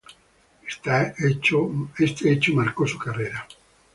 Este 0.67 2.31
hecho 2.33 2.53
marcó 2.55 2.87
su 2.87 2.97
carrera. 2.97 3.45